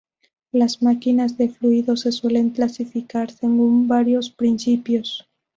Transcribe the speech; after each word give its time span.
Las 0.51 0.81
máquinas 0.81 1.37
de 1.37 1.47
fluido 1.49 1.95
se 1.95 2.11
suelen 2.11 2.49
clasificar 2.49 3.29
según 3.29 3.87
varios 3.87 4.31
principios. 4.31 5.29